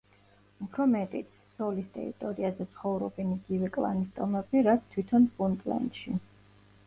[0.67, 1.27] უფრო მეტიც,
[1.57, 6.19] სოლის ტერიტორიაზე ცხოვრობენ იგივე კლანის ტომები, რაც თვითონ პუნტლენდში.